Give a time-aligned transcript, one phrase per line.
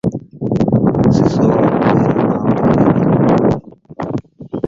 [1.15, 3.35] Sisobola kubeera naawe mweno enyumba.